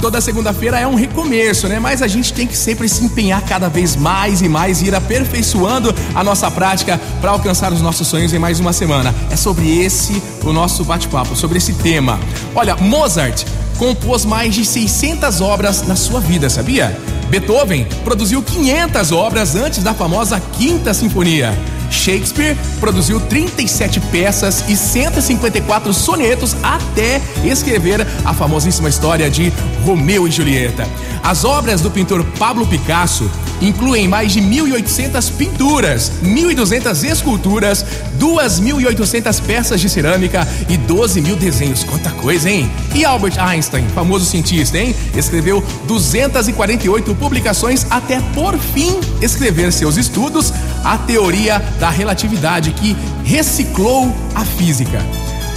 Toda 0.00 0.20
segunda-feira 0.20 0.78
é 0.78 0.86
um 0.86 0.94
recomeço, 0.94 1.66
né? 1.66 1.80
Mas 1.80 2.02
a 2.02 2.06
gente 2.06 2.32
tem 2.32 2.46
que 2.46 2.56
sempre 2.56 2.86
se 2.86 3.02
empenhar 3.02 3.42
cada 3.42 3.68
vez 3.68 3.96
mais 3.96 4.42
e 4.42 4.48
mais 4.48 4.82
e 4.82 4.88
ir 4.88 4.94
aperfeiçoando 4.94 5.92
a 6.14 6.22
nossa 6.22 6.50
prática 6.50 7.00
para 7.20 7.30
alcançar 7.30 7.72
os 7.72 7.80
nossos 7.80 8.06
sonhos 8.06 8.32
em 8.34 8.38
mais 8.38 8.60
uma 8.60 8.74
semana. 8.74 9.14
É 9.30 9.36
sobre 9.36 9.80
esse 9.80 10.22
o 10.44 10.52
nosso 10.52 10.84
bate-papo, 10.84 11.34
sobre 11.34 11.56
esse 11.56 11.72
tema. 11.72 12.20
Olha, 12.54 12.76
Mozart 12.76 13.44
compôs 13.78 14.26
mais 14.26 14.54
de 14.54 14.64
600 14.64 15.40
obras 15.40 15.86
na 15.86 15.96
sua 15.96 16.20
vida, 16.20 16.50
sabia? 16.50 16.96
Beethoven 17.30 17.86
produziu 18.04 18.42
500 18.42 19.12
obras 19.12 19.54
antes 19.54 19.82
da 19.82 19.94
famosa 19.94 20.38
Quinta 20.52 20.92
Sinfonia. 20.92 21.52
Shakespeare 21.90 22.56
produziu 22.80 23.20
37 23.20 24.00
peças 24.00 24.64
e 24.68 24.76
154 24.76 25.92
sonetos 25.92 26.56
até 26.62 27.20
escrever 27.44 28.06
a 28.24 28.34
famosíssima 28.34 28.88
história 28.88 29.30
de 29.30 29.52
Romeu 29.84 30.26
e 30.26 30.30
Julieta. 30.30 30.88
As 31.22 31.44
obras 31.44 31.80
do 31.80 31.90
pintor 31.90 32.24
Pablo 32.38 32.66
Picasso 32.66 33.30
incluem 33.60 34.06
mais 34.06 34.32
de 34.32 34.40
1.800 34.40 35.32
pinturas, 35.36 36.12
1.200 36.22 37.04
esculturas, 37.04 37.84
2.800 38.18 39.42
peças 39.42 39.80
de 39.80 39.88
cerâmica 39.88 40.46
e 40.68 40.76
12 40.76 41.20
mil 41.20 41.36
desenhos. 41.36 41.84
Quanta 41.84 42.10
coisa, 42.10 42.50
hein? 42.50 42.70
E 42.94 43.04
Albert 43.04 43.38
Einstein, 43.38 43.86
famoso 43.94 44.24
cientista, 44.24 44.78
hein? 44.78 44.94
Escreveu 45.14 45.62
248 45.86 47.14
publicações 47.14 47.86
até 47.90 48.20
por 48.34 48.58
fim 48.58 48.98
escrever 49.20 49.72
seus 49.72 49.96
estudos, 49.96 50.52
a 50.84 50.98
teoria 50.98 51.58
da 51.78 51.90
relatividade 51.90 52.70
que 52.72 52.96
reciclou 53.24 54.14
a 54.34 54.44
física. 54.44 55.00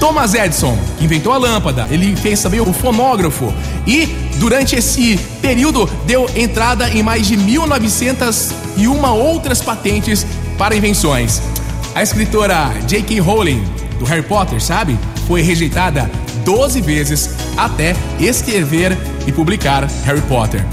Thomas 0.00 0.32
Edison, 0.32 0.76
que 0.98 1.04
inventou 1.04 1.30
a 1.30 1.36
lâmpada, 1.36 1.86
ele 1.90 2.16
fez 2.16 2.42
também 2.42 2.60
o 2.60 2.72
fonógrafo 2.72 3.52
e 3.86 4.06
durante 4.38 4.74
esse 4.74 5.18
período 5.42 5.88
deu 6.06 6.28
entrada 6.34 6.88
em 6.88 7.02
mais 7.02 7.26
de 7.26 7.36
1901 7.36 9.04
outras 9.10 9.60
patentes 9.60 10.26
para 10.56 10.74
invenções. 10.74 11.42
A 12.00 12.02
escritora 12.02 12.72
J.K. 12.86 13.20
Rowling, 13.20 13.62
do 13.98 14.06
Harry 14.06 14.22
Potter, 14.22 14.58
sabe? 14.58 14.98
Foi 15.28 15.42
rejeitada 15.42 16.10
12 16.46 16.80
vezes 16.80 17.28
até 17.58 17.94
escrever 18.18 18.96
e 19.26 19.32
publicar 19.32 19.86
Harry 20.06 20.22
Potter. 20.22 20.64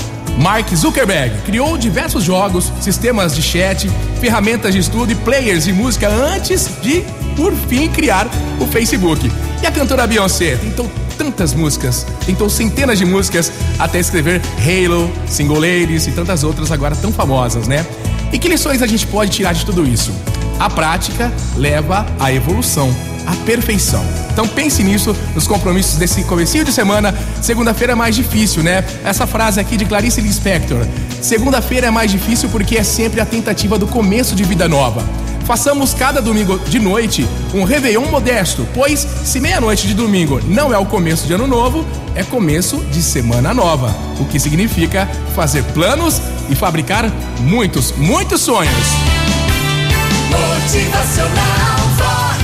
Mark 0.41 0.73
Zuckerberg 0.73 1.37
criou 1.41 1.77
diversos 1.77 2.23
jogos, 2.23 2.71
sistemas 2.79 3.35
de 3.35 3.41
chat, 3.41 3.89
ferramentas 4.21 4.73
de 4.73 4.79
estudo 4.79 5.11
e 5.11 5.15
players 5.15 5.65
de 5.65 5.73
música 5.73 6.07
antes 6.07 6.69
de, 6.81 7.03
por 7.35 7.53
fim, 7.53 7.89
criar 7.89 8.25
o 8.57 8.65
Facebook. 8.65 9.29
E 9.61 9.67
a 9.67 9.71
cantora 9.73 10.07
Beyoncé 10.07 10.55
tentou 10.55 10.89
tantas 11.17 11.53
músicas, 11.53 12.07
tentou 12.25 12.49
centenas 12.49 12.99
de 12.99 13.05
músicas 13.05 13.51
até 13.77 13.99
escrever 13.99 14.41
Halo, 14.59 15.11
Single 15.27 15.59
Ladies 15.59 16.07
e 16.07 16.13
tantas 16.13 16.45
outras 16.45 16.71
agora 16.71 16.95
tão 16.95 17.11
famosas, 17.11 17.67
né? 17.67 17.85
E 18.31 18.39
que 18.39 18.47
lições 18.47 18.81
a 18.81 18.87
gente 18.87 19.05
pode 19.07 19.31
tirar 19.31 19.51
de 19.51 19.65
tudo 19.65 19.85
isso? 19.85 20.13
A 20.59 20.69
prática 20.69 21.31
leva 21.55 22.05
à 22.19 22.31
evolução, 22.33 22.93
à 23.25 23.35
perfeição. 23.45 24.03
Então 24.31 24.47
pense 24.47 24.83
nisso 24.83 25.15
nos 25.35 25.47
compromissos 25.47 25.97
desse 25.97 26.23
comecinho 26.23 26.65
de 26.65 26.71
semana. 26.71 27.13
Segunda-feira 27.41 27.93
é 27.93 27.95
mais 27.95 28.15
difícil, 28.15 28.63
né? 28.63 28.83
Essa 29.03 29.27
frase 29.27 29.59
aqui 29.59 29.77
de 29.77 29.85
Clarice 29.85 30.21
Lispector. 30.21 30.85
Segunda-feira 31.21 31.87
é 31.87 31.91
mais 31.91 32.11
difícil 32.11 32.49
porque 32.49 32.77
é 32.77 32.83
sempre 32.83 33.19
a 33.19 33.25
tentativa 33.25 33.77
do 33.77 33.87
começo 33.87 34.35
de 34.35 34.43
vida 34.43 34.67
nova. 34.67 35.03
Façamos 35.45 35.93
cada 35.93 36.21
domingo 36.21 36.59
de 36.59 36.77
noite 36.77 37.25
um 37.53 37.63
Réveillon 37.63 38.05
modesto, 38.11 38.67
pois 38.73 38.99
se 38.99 39.39
meia-noite 39.39 39.87
de 39.87 39.93
domingo 39.93 40.41
não 40.45 40.73
é 40.73 40.77
o 40.77 40.85
começo 40.85 41.25
de 41.25 41.33
ano 41.33 41.47
novo, 41.47 41.85
é 42.15 42.23
começo 42.23 42.77
de 42.91 43.01
semana 43.01 43.53
nova. 43.53 43.95
O 44.19 44.25
que 44.25 44.39
significa 44.39 45.07
fazer 45.33 45.63
planos 45.73 46.21
e 46.49 46.55
fabricar 46.55 47.09
muitos, 47.39 47.93
muitos 47.93 48.41
sonhos. 48.41 49.16
Motivacional 50.29 51.77
Vox. 51.97 52.43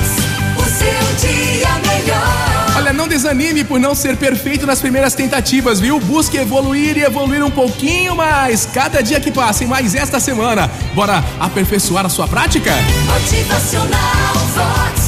O 0.56 0.64
seu 0.64 1.28
dia 1.28 1.68
melhor. 1.86 2.74
Olha, 2.76 2.92
não 2.92 3.06
desanime 3.06 3.64
por 3.64 3.78
não 3.78 3.94
ser 3.94 4.16
perfeito 4.16 4.66
nas 4.66 4.80
primeiras 4.80 5.14
tentativas, 5.14 5.80
viu? 5.80 5.98
Busque 6.00 6.36
evoluir 6.36 6.96
e 6.96 7.02
evoluir 7.02 7.44
um 7.44 7.50
pouquinho 7.50 8.16
mais. 8.16 8.66
Cada 8.66 9.02
dia 9.02 9.20
que 9.20 9.30
passa, 9.30 9.64
e 9.64 9.66
mais 9.66 9.94
esta 9.94 10.18
semana. 10.18 10.70
Bora 10.94 11.24
aperfeiçoar 11.38 12.06
a 12.06 12.08
sua 12.08 12.26
prática? 12.26 12.72
Motivacional 13.06 14.34
Vox. 14.54 15.03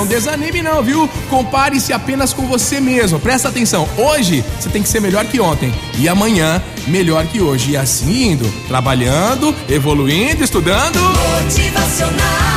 Não 0.00 0.06
desanime 0.06 0.62
não, 0.62 0.82
viu? 0.82 1.06
Compare-se 1.28 1.92
apenas 1.92 2.32
com 2.32 2.46
você 2.46 2.80
mesmo. 2.80 3.20
Presta 3.20 3.48
atenção. 3.48 3.86
Hoje 3.98 4.42
você 4.58 4.70
tem 4.70 4.82
que 4.82 4.88
ser 4.88 4.98
melhor 4.98 5.26
que 5.26 5.38
ontem 5.38 5.74
e 5.98 6.08
amanhã 6.08 6.62
melhor 6.86 7.26
que 7.26 7.38
hoje. 7.38 7.72
E 7.72 7.76
assim 7.76 8.30
indo, 8.30 8.50
trabalhando, 8.66 9.54
evoluindo, 9.68 10.42
estudando. 10.42 10.98
Motivacional. 11.44 12.50